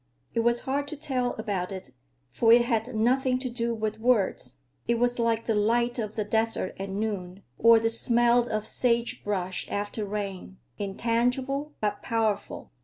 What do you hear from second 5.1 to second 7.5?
like the light of the desert at noon,